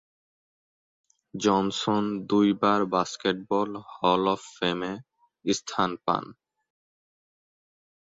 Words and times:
Johnson 1.33 2.03
দুইবার 2.29 2.79
basketball 2.93 3.69
Hall 3.93 4.25
of 4.33 4.41
ফেমে 4.55 4.93
স্থান 5.45 5.91
পান। 6.05 6.23